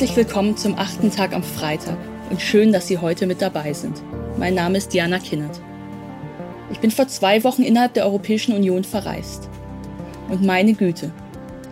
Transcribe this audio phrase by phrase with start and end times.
[0.00, 1.98] Herzlich willkommen zum achten Tag am Freitag
[2.30, 4.00] und schön, dass Sie heute mit dabei sind.
[4.38, 5.60] Mein Name ist Diana Kinnert.
[6.72, 9.50] Ich bin vor zwei Wochen innerhalb der Europäischen Union verreist.
[10.30, 11.12] Und meine Güte,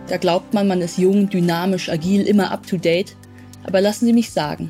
[0.07, 3.15] da glaubt man, man ist jung, dynamisch, agil, immer up-to-date.
[3.65, 4.69] Aber lassen Sie mich sagen,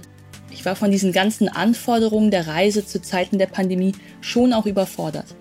[0.51, 3.91] ich war von diesen ganzen Anforderungen der Reise zu Zeiten der Pandemie
[4.21, 5.35] schon auch überfordert.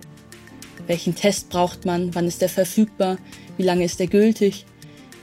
[0.89, 2.17] Welchen Test braucht man?
[2.17, 3.17] Wann ist der verfügbar?
[3.57, 4.67] Wie lange ist der gültig?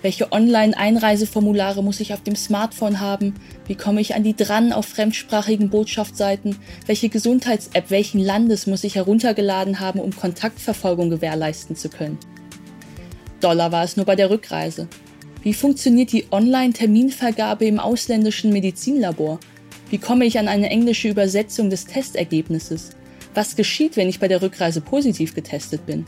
[0.06, 3.34] Welche Online-Einreiseformulare muss ich auf dem Smartphone haben?
[3.66, 6.58] Wie komme ich an die dran auf fremdsprachigen Botschaftsseiten?
[6.86, 12.20] Welche Gesundheits-App welchen Landes muss ich heruntergeladen haben, um Kontaktverfolgung gewährleisten zu können?
[13.40, 14.88] Dollar war es nur bei der Rückreise.
[15.42, 19.40] Wie funktioniert die Online-Terminvergabe im ausländischen Medizinlabor?
[19.90, 22.92] Wie komme ich an eine englische Übersetzung des Testergebnisses?
[23.34, 26.06] Was geschieht, wenn ich bei der Rückreise positiv getestet bin?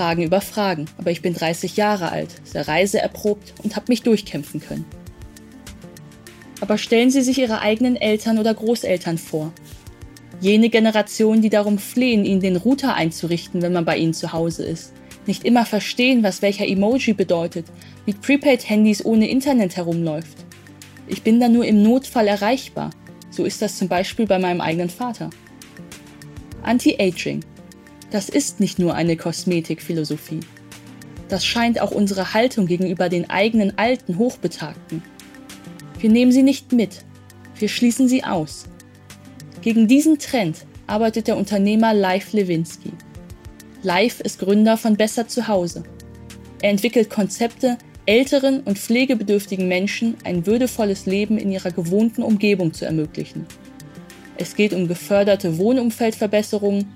[0.00, 4.58] Fragen über Fragen, aber ich bin 30 Jahre alt, sehr reiseerprobt und habe mich durchkämpfen
[4.58, 4.86] können.
[6.62, 9.52] Aber stellen Sie sich Ihre eigenen Eltern oder Großeltern vor.
[10.40, 14.64] Jene Generation, die darum flehen, Ihnen den Router einzurichten, wenn man bei Ihnen zu Hause
[14.64, 14.94] ist.
[15.26, 17.66] Nicht immer verstehen, was welcher Emoji bedeutet,
[18.06, 20.46] mit Prepaid-Handys ohne Internet herumläuft.
[21.08, 22.88] Ich bin da nur im Notfall erreichbar.
[23.30, 25.28] So ist das zum Beispiel bei meinem eigenen Vater.
[26.62, 27.44] Anti-Aging,
[28.10, 30.40] das ist nicht nur eine Kosmetikphilosophie.
[31.28, 35.02] Das scheint auch unsere Haltung gegenüber den eigenen alten Hochbetagten.
[36.00, 37.04] Wir nehmen sie nicht mit,
[37.56, 38.64] wir schließen sie aus.
[39.62, 42.92] Gegen diesen Trend arbeitet der Unternehmer Leif Lewinsky.
[43.82, 45.84] Leif ist Gründer von Besser zu Hause.
[46.62, 52.84] Er entwickelt Konzepte, älteren und pflegebedürftigen Menschen ein würdevolles Leben in ihrer gewohnten Umgebung zu
[52.84, 53.46] ermöglichen.
[54.36, 56.86] Es geht um geförderte Wohnumfeldverbesserungen,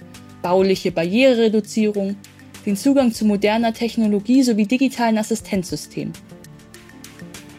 [0.44, 2.16] bauliche Barrierereduzierung,
[2.66, 6.12] den Zugang zu moderner Technologie sowie digitalen Assistenzsystemen.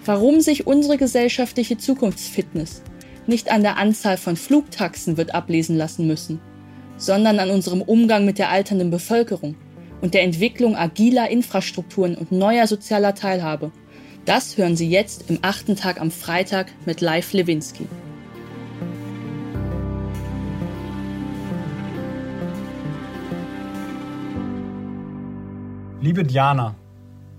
[0.05, 2.83] Warum sich unsere gesellschaftliche Zukunftsfitness
[3.26, 6.39] nicht an der Anzahl von Flugtaxen wird ablesen lassen müssen,
[6.98, 9.55] sondern an unserem Umgang mit der alternden Bevölkerung
[10.02, 13.71] und der Entwicklung agiler Infrastrukturen und neuer sozialer Teilhabe.
[14.26, 17.87] Das hören Sie jetzt im achten Tag am Freitag mit Live Lewinsky.
[26.05, 26.76] Liebe Diana,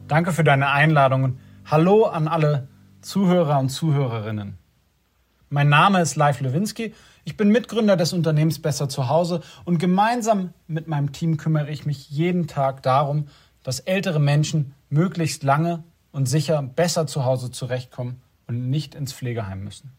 [0.08, 2.66] danke für deine Einladung und hallo an alle
[3.00, 4.58] Zuhörer und Zuhörerinnen.
[5.50, 10.52] Mein Name ist Leif Lewinsky, ich bin Mitgründer des Unternehmens Besser zu Hause und gemeinsam
[10.66, 13.28] mit meinem Team kümmere ich mich jeden Tag darum,
[13.62, 19.62] dass ältere Menschen möglichst lange und sicher besser zu Hause zurechtkommen und nicht ins Pflegeheim
[19.62, 19.92] müssen.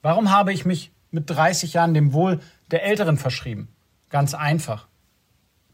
[0.00, 2.38] Warum habe ich mich mit 30 Jahren dem Wohl
[2.70, 3.66] der Älteren verschrieben?
[4.10, 4.86] Ganz einfach.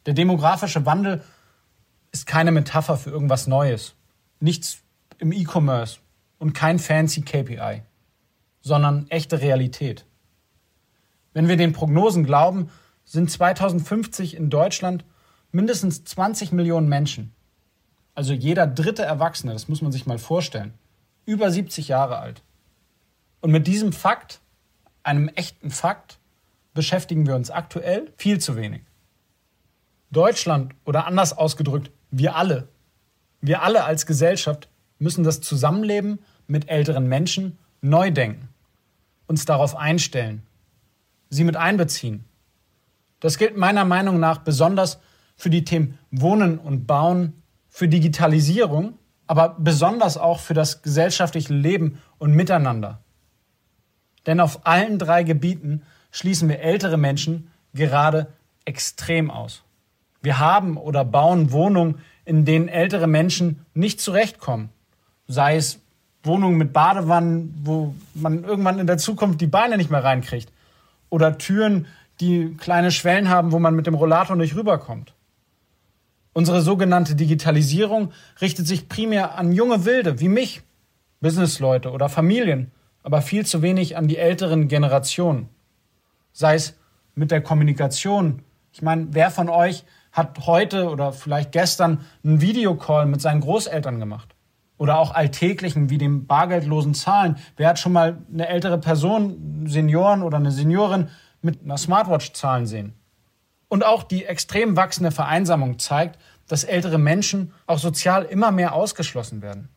[0.06, 1.23] Der demografische Wandel
[2.13, 3.95] ist keine Metapher für irgendwas Neues,
[4.41, 4.79] nichts
[5.19, 6.01] im E-Commerce
[6.39, 7.83] und kein fancy KPI,
[8.61, 10.07] sondern echte Realität.
[11.33, 12.71] Wenn wir den Prognosen glauben,
[13.05, 15.05] sind 2050 in Deutschland
[15.51, 17.33] mindestens 20 Millionen Menschen,
[18.19, 20.75] also jeder dritte Erwachsene, das muss man sich mal vorstellen,
[21.25, 22.43] über 70 Jahre alt.
[23.41, 24.41] Und mit diesem Fakt,
[25.05, 26.19] einem echten Fakt,
[26.75, 28.83] beschäftigen wir uns aktuell viel zu wenig.
[30.11, 32.69] Deutschland oder anders ausgedrückt, wir alle,
[33.41, 38.49] wir alle als Gesellschaft müssen das Zusammenleben mit älteren Menschen neu denken,
[39.27, 40.43] uns darauf einstellen,
[41.31, 42.25] sie mit einbeziehen.
[43.21, 44.99] Das gilt meiner Meinung nach besonders
[45.37, 52.01] für die Themen Wohnen und Bauen, für Digitalisierung, aber besonders auch für das gesellschaftliche Leben
[52.19, 53.03] und Miteinander.
[54.27, 58.33] Denn auf allen drei Gebieten schließen wir ältere Menschen gerade
[58.65, 59.63] extrem aus.
[60.21, 64.71] Wir haben oder bauen Wohnungen, in denen ältere Menschen nicht zurechtkommen.
[65.27, 65.81] Sei es
[66.23, 70.53] Wohnungen mit Badewannen, wo man irgendwann in der Zukunft die Beine nicht mehr reinkriegt.
[71.11, 71.87] Oder Türen,
[72.21, 75.15] die kleine Schwellen haben, wo man mit dem Rollator nicht rüberkommt.
[76.32, 80.62] Unsere sogenannte Digitalisierung richtet sich primär an junge Wilde wie mich,
[81.20, 82.70] Businessleute oder Familien,
[83.03, 85.49] aber viel zu wenig an die älteren Generationen.
[86.32, 86.76] Sei es
[87.15, 88.43] mit der Kommunikation.
[88.73, 89.85] Ich meine, wer von euch
[90.19, 94.35] hat heute oder vielleicht gestern einen Videocall mit seinen Großeltern gemacht.
[94.76, 97.37] Oder auch alltäglichen wie dem bargeldlosen Zahlen.
[97.56, 101.09] Wer hat schon mal eine ältere Person, Senioren oder eine Seniorin
[101.41, 102.93] mit einer Smartwatch zahlen sehen?
[103.69, 109.43] Und auch die extrem wachsende Vereinsamung zeigt, dass ältere Menschen auch sozial immer mehr ausgeschlossen
[109.43, 109.69] werden.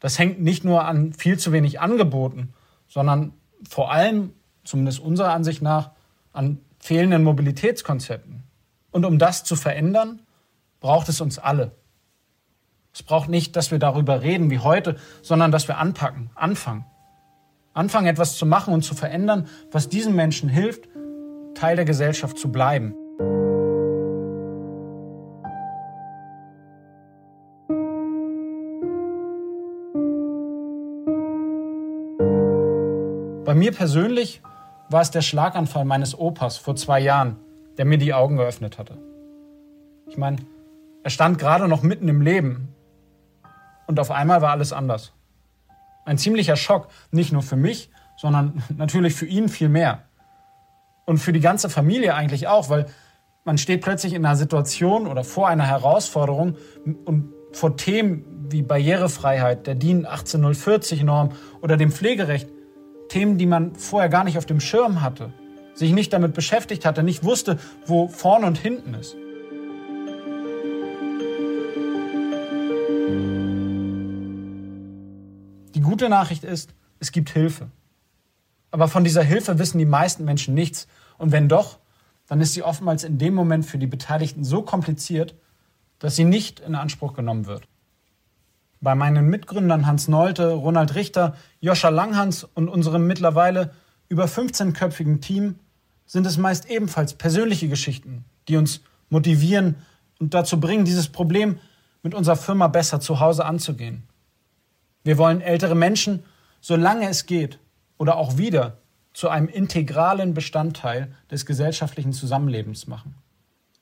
[0.00, 2.52] Das hängt nicht nur an viel zu wenig Angeboten,
[2.88, 3.32] sondern
[3.68, 4.32] vor allem,
[4.64, 5.90] zumindest unserer Ansicht nach,
[6.32, 8.43] an fehlenden Mobilitätskonzepten.
[8.94, 10.22] Und um das zu verändern,
[10.78, 11.72] braucht es uns alle.
[12.92, 16.86] Es braucht nicht, dass wir darüber reden wie heute, sondern dass wir anpacken, anfangen.
[17.72, 20.88] Anfangen, etwas zu machen und zu verändern, was diesen Menschen hilft,
[21.56, 22.94] Teil der Gesellschaft zu bleiben.
[33.44, 34.40] Bei mir persönlich
[34.88, 37.38] war es der Schlaganfall meines Opas vor zwei Jahren,
[37.78, 38.98] der mir die Augen geöffnet hatte.
[40.08, 40.38] Ich meine,
[41.02, 42.68] er stand gerade noch mitten im Leben
[43.86, 45.12] und auf einmal war alles anders.
[46.04, 50.04] Ein ziemlicher Schock, nicht nur für mich, sondern natürlich für ihn viel mehr.
[51.06, 52.86] Und für die ganze Familie eigentlich auch, weil
[53.44, 56.56] man steht plötzlich in einer Situation oder vor einer Herausforderung
[57.04, 62.48] und vor Themen wie Barrierefreiheit, der DIN 18040-Norm oder dem Pflegerecht,
[63.08, 65.32] Themen, die man vorher gar nicht auf dem Schirm hatte,
[65.74, 69.16] sich nicht damit beschäftigt hatte, nicht wusste, wo vorne und hinten ist.
[75.74, 77.70] Die gute Nachricht ist, es gibt Hilfe.
[78.70, 80.88] Aber von dieser Hilfe wissen die meisten Menschen nichts.
[81.18, 81.78] Und wenn doch,
[82.26, 85.34] dann ist sie oftmals in dem Moment für die Beteiligten so kompliziert,
[85.98, 87.68] dass sie nicht in Anspruch genommen wird.
[88.80, 93.72] Bei meinen Mitgründern Hans Nolte, Ronald Richter, Joscha Langhans und unserem mittlerweile
[94.08, 95.58] über 15-köpfigen Team
[96.06, 99.76] sind es meist ebenfalls persönliche Geschichten, die uns motivieren
[100.18, 101.58] und dazu bringen, dieses Problem
[102.02, 104.04] mit unserer Firma besser zu Hause anzugehen.
[105.02, 106.22] Wir wollen ältere Menschen,
[106.60, 107.58] solange es geht,
[107.96, 108.78] oder auch wieder
[109.12, 113.14] zu einem integralen Bestandteil des gesellschaftlichen Zusammenlebens machen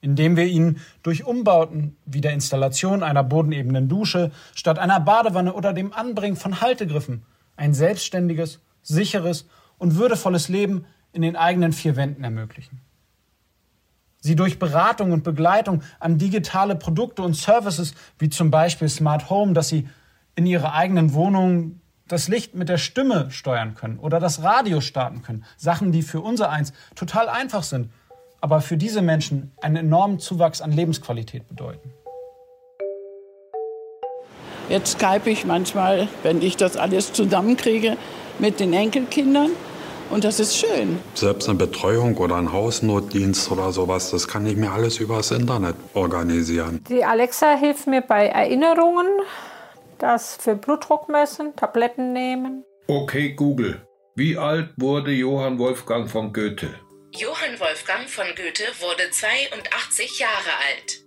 [0.03, 5.73] indem wir ihn durch Umbauten wie der Installation einer bodenebenen Dusche statt einer Badewanne oder
[5.73, 7.23] dem Anbringen von Haltegriffen
[7.57, 9.47] ein selbstständiges, sicheres
[9.79, 12.81] und würdevolles Leben in den eigenen vier Wänden ermöglichen.
[14.21, 19.53] Sie durch Beratung und Begleitung an digitale Produkte und Services wie zum Beispiel Smart Home,
[19.53, 19.89] dass Sie
[20.37, 25.23] in Ihrer eigenen Wohnung das Licht mit der Stimme steuern können oder das Radio starten
[25.23, 25.45] können.
[25.57, 27.91] Sachen, die für unser eins total einfach sind
[28.43, 31.91] aber für diese Menschen einen enormen Zuwachs an Lebensqualität bedeuten.
[34.69, 37.97] Jetzt skype ich manchmal, wenn ich das alles zusammenkriege,
[38.39, 39.51] mit den Enkelkindern.
[40.13, 40.99] Und das ist schön.
[41.15, 45.75] Selbst eine Betreuung oder ein Hausnotdienst oder sowas, das kann ich mir alles übers Internet
[45.95, 46.85] organisieren.
[46.91, 49.07] Die Alexa hilft mir bei Erinnerungen,
[49.99, 52.63] das für Blutdruck messen, Tabletten nehmen.
[52.89, 53.87] Okay, Google.
[54.15, 56.69] Wie alt wurde Johann Wolfgang von Goethe?
[57.13, 61.07] Johann Wolfgang von Goethe wurde 82 Jahre alt.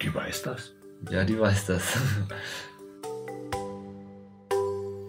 [0.00, 0.72] Die weiß das?
[1.10, 1.82] Ja, die weiß das.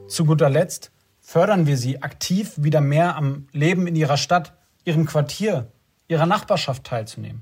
[0.08, 0.95] Zu guter Letzt
[1.26, 5.72] fördern wir sie aktiv wieder mehr am Leben in ihrer Stadt, ihrem Quartier,
[6.08, 7.42] ihrer Nachbarschaft teilzunehmen.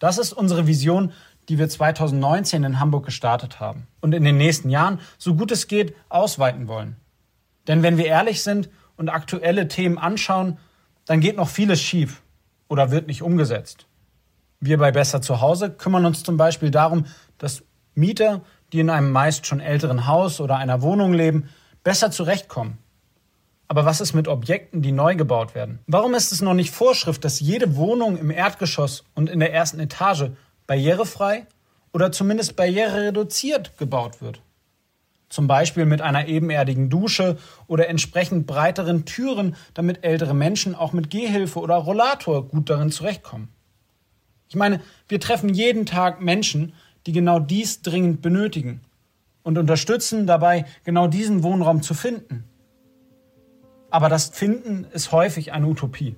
[0.00, 1.12] Das ist unsere Vision,
[1.48, 5.68] die wir 2019 in Hamburg gestartet haben und in den nächsten Jahren, so gut es
[5.68, 6.96] geht, ausweiten wollen.
[7.68, 10.58] Denn wenn wir ehrlich sind und aktuelle Themen anschauen,
[11.04, 12.20] dann geht noch vieles schief
[12.66, 13.86] oder wird nicht umgesetzt.
[14.58, 17.06] Wir bei Besser zu Hause kümmern uns zum Beispiel darum,
[17.38, 17.62] dass
[17.94, 18.42] Mieter,
[18.72, 21.48] die in einem meist schon älteren Haus oder einer Wohnung leben,
[21.84, 22.78] besser zurechtkommen.
[23.68, 25.78] Aber was ist mit Objekten, die neu gebaut werden?
[25.86, 29.78] Warum ist es noch nicht Vorschrift, dass jede Wohnung im Erdgeschoss und in der ersten
[29.78, 30.30] Etage
[30.66, 31.46] barrierefrei
[31.92, 34.40] oder zumindest barrierereduziert gebaut wird?
[35.28, 41.10] Zum Beispiel mit einer ebenerdigen Dusche oder entsprechend breiteren Türen, damit ältere Menschen auch mit
[41.10, 43.48] Gehhilfe oder Rollator gut darin zurechtkommen.
[44.48, 46.72] Ich meine, wir treffen jeden Tag Menschen,
[47.06, 48.80] die genau dies dringend benötigen
[49.42, 52.44] und unterstützen dabei, genau diesen Wohnraum zu finden.
[53.90, 56.16] Aber das Finden ist häufig eine Utopie.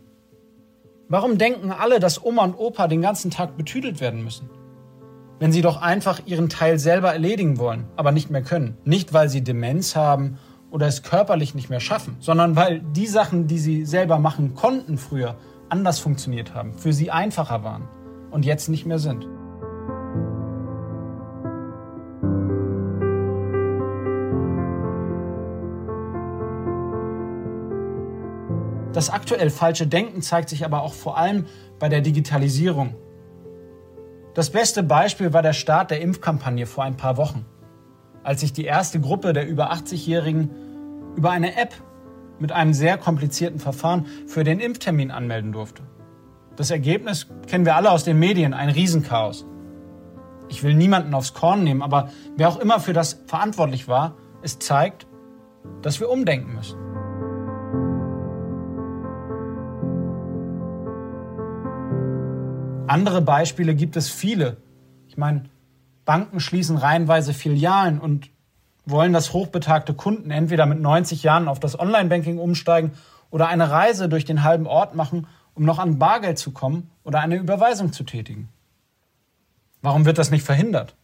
[1.09, 4.49] Warum denken alle, dass Oma und Opa den ganzen Tag betüdelt werden müssen?
[5.41, 8.77] wenn sie doch einfach ihren Teil selber erledigen wollen, aber nicht mehr können.
[8.85, 10.39] Nicht, weil sie Demenz haben
[10.71, 14.99] oder es körperlich nicht mehr schaffen, sondern weil die Sachen, die sie selber machen konnten
[14.99, 15.37] früher,
[15.71, 17.89] anders funktioniert haben, für sie einfacher waren
[18.31, 19.27] und jetzt nicht mehr sind.
[28.93, 31.47] Das aktuell falsche Denken zeigt sich aber auch vor allem
[31.79, 32.95] bei der Digitalisierung
[34.35, 37.45] das beste Beispiel war der Start der Impfkampagne vor ein paar Wochen,
[38.23, 40.51] als sich die erste Gruppe der über 80-Jährigen
[41.17, 41.75] über eine App
[42.39, 45.83] mit einem sehr komplizierten Verfahren für den Impftermin anmelden durfte.
[46.55, 49.47] Das Ergebnis kennen wir alle aus den Medien, ein Riesenchaos.
[50.49, 54.61] Ich will niemanden aufs Korn nehmen, aber wer auch immer für das verantwortlich war, es
[54.61, 55.09] zeigt,
[55.83, 56.90] dass wir umdenken müssen.
[62.91, 64.57] Andere Beispiele gibt es viele.
[65.07, 65.45] Ich meine,
[66.05, 68.31] Banken schließen reihenweise Filialen und
[68.85, 72.91] wollen, dass hochbetagte Kunden entweder mit 90 Jahren auf das Online-Banking umsteigen
[73.31, 77.21] oder eine Reise durch den halben Ort machen, um noch an Bargeld zu kommen oder
[77.21, 78.49] eine Überweisung zu tätigen.
[79.83, 80.97] Warum wird das nicht verhindert?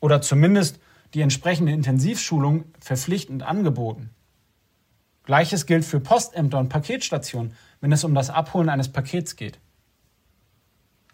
[0.00, 0.78] Oder zumindest
[1.14, 4.10] die entsprechende Intensivschulung verpflichtend angeboten?
[5.22, 9.58] Gleiches gilt für Postämter und Paketstationen, wenn es um das Abholen eines Pakets geht.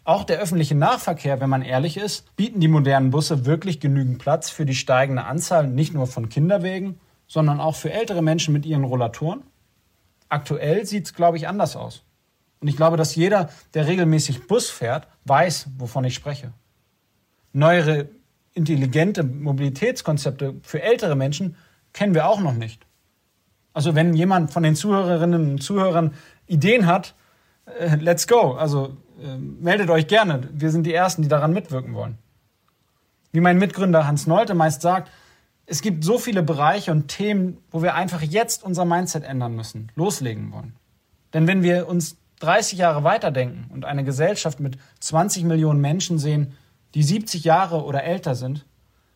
[0.03, 4.49] Auch der öffentliche Nahverkehr, wenn man ehrlich ist, bieten die modernen Busse wirklich genügend Platz
[4.49, 8.83] für die steigende Anzahl nicht nur von Kinderwegen, sondern auch für ältere Menschen mit ihren
[8.83, 9.43] Rollatoren?
[10.27, 12.03] Aktuell sieht es, glaube ich, anders aus.
[12.61, 16.51] Und ich glaube, dass jeder, der regelmäßig Bus fährt, weiß, wovon ich spreche.
[17.53, 18.09] Neuere
[18.53, 21.55] intelligente Mobilitätskonzepte für ältere Menschen
[21.93, 22.85] kennen wir auch noch nicht.
[23.73, 26.13] Also wenn jemand von den Zuhörerinnen und Zuhörern
[26.47, 27.15] Ideen hat,
[27.65, 28.53] äh, let's go.
[28.53, 28.97] Also
[29.37, 30.47] meldet euch gerne.
[30.51, 32.17] Wir sind die Ersten, die daran mitwirken wollen.
[33.31, 35.09] Wie mein Mitgründer Hans Nolte meist sagt,
[35.65, 39.91] es gibt so viele Bereiche und Themen, wo wir einfach jetzt unser Mindset ändern müssen,
[39.95, 40.75] loslegen wollen.
[41.33, 46.57] Denn wenn wir uns 30 Jahre weiterdenken und eine Gesellschaft mit 20 Millionen Menschen sehen,
[46.93, 48.65] die 70 Jahre oder älter sind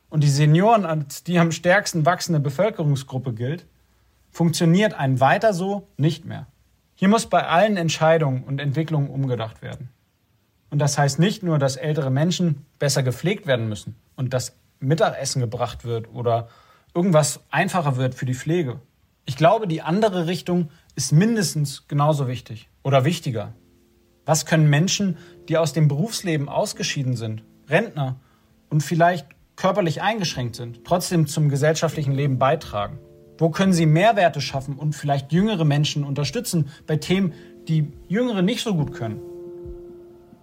[0.10, 3.66] und die Senioren als die am stärksten wachsende Bevölkerungsgruppe gilt,
[4.32, 6.48] funktioniert ein Weiter so nicht mehr.
[6.96, 9.90] Hier muss bei allen Entscheidungen und Entwicklungen umgedacht werden.
[10.70, 15.40] Und das heißt nicht nur, dass ältere Menschen besser gepflegt werden müssen und dass Mittagessen
[15.40, 16.50] gebracht wird oder
[16.94, 18.80] irgendwas einfacher wird für die Pflege.
[19.26, 23.54] Ich glaube, die andere Richtung ist mindestens genauso wichtig oder wichtiger.
[24.26, 25.18] Was können Menschen,
[25.50, 28.16] die aus dem Berufsleben ausgeschieden sind, Rentner
[28.70, 33.00] und vielleicht körperlich eingeschränkt sind, trotzdem zum gesellschaftlichen Leben beitragen?
[33.38, 37.34] Wo können sie Mehrwerte schaffen und vielleicht jüngere Menschen unterstützen bei Themen,
[37.68, 39.20] die Jüngere nicht so gut können?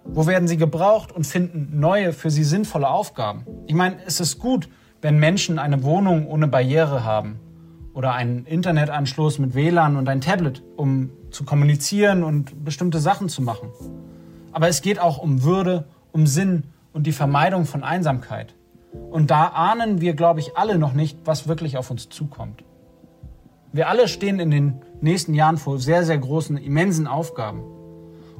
[0.05, 3.45] Wo werden sie gebraucht und finden neue, für sie sinnvolle Aufgaben?
[3.67, 4.69] Ich meine, es ist gut,
[5.01, 7.39] wenn Menschen eine Wohnung ohne Barriere haben
[7.93, 13.41] oder einen Internetanschluss mit WLAN und ein Tablet, um zu kommunizieren und bestimmte Sachen zu
[13.41, 13.69] machen.
[14.51, 18.55] Aber es geht auch um Würde, um Sinn und die Vermeidung von Einsamkeit.
[19.09, 22.63] Und da ahnen wir, glaube ich, alle noch nicht, was wirklich auf uns zukommt.
[23.71, 27.63] Wir alle stehen in den nächsten Jahren vor sehr, sehr großen, immensen Aufgaben.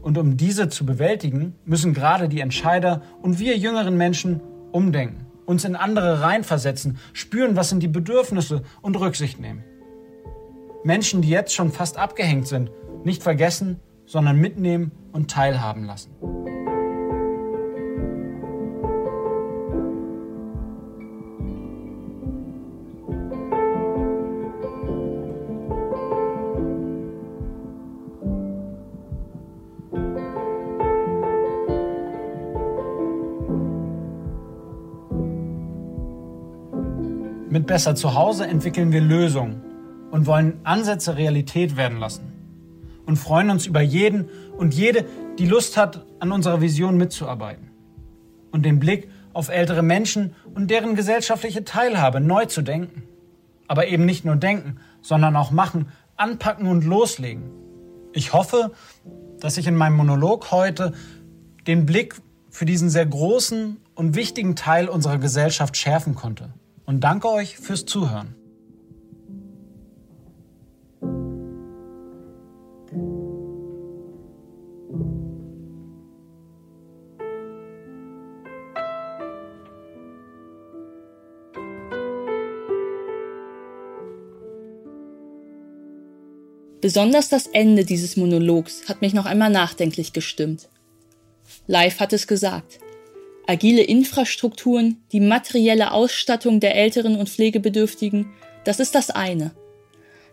[0.04, 4.42] Und um diese zu bewältigen, müssen gerade die Entscheider und wir jüngeren Menschen
[4.74, 9.64] umdenken, uns in andere reinversetzen, spüren, was sind die Bedürfnisse und Rücksicht nehmen.
[10.84, 12.70] Menschen, die jetzt schon fast abgehängt sind,
[13.06, 16.12] nicht vergessen, sondern mitnehmen und teilhaben lassen.
[37.54, 39.62] Mit Besser zu Hause entwickeln wir Lösungen
[40.10, 42.34] und wollen Ansätze Realität werden lassen.
[43.06, 45.06] Und freuen uns über jeden und jede,
[45.38, 47.70] die Lust hat, an unserer Vision mitzuarbeiten.
[48.50, 53.04] Und den Blick auf ältere Menschen und deren gesellschaftliche Teilhabe neu zu denken.
[53.68, 57.52] Aber eben nicht nur denken, sondern auch machen, anpacken und loslegen.
[58.14, 58.72] Ich hoffe,
[59.40, 60.94] dass ich in meinem Monolog heute
[61.68, 62.16] den Blick
[62.50, 66.52] für diesen sehr großen und wichtigen Teil unserer Gesellschaft schärfen konnte
[66.86, 68.36] und danke euch fürs Zuhören.
[86.84, 90.68] Besonders das Ende dieses Monologs hat mich noch einmal nachdenklich gestimmt.
[91.66, 92.83] Live hat es gesagt.
[93.46, 98.32] Agile Infrastrukturen, die materielle Ausstattung der Älteren und Pflegebedürftigen,
[98.64, 99.52] das ist das eine.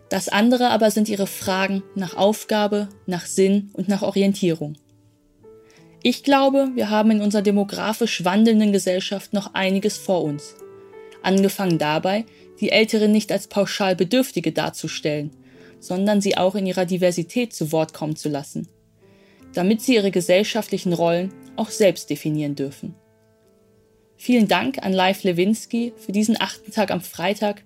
[0.09, 4.75] Das andere aber sind ihre Fragen nach Aufgabe, nach Sinn und nach Orientierung.
[6.03, 10.55] Ich glaube, wir haben in unserer demografisch wandelnden Gesellschaft noch einiges vor uns.
[11.21, 12.25] Angefangen dabei,
[12.61, 15.31] die Älteren nicht als pauschal Bedürftige darzustellen,
[15.79, 18.67] sondern sie auch in ihrer Diversität zu Wort kommen zu lassen,
[19.53, 22.95] damit sie ihre gesellschaftlichen Rollen auch selbst definieren dürfen.
[24.23, 27.63] Vielen Dank an Live Lewinsky für diesen achten Tag am Freitag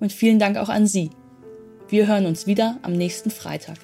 [0.00, 1.10] und vielen Dank auch an Sie.
[1.88, 3.78] Wir hören uns wieder am nächsten Freitag.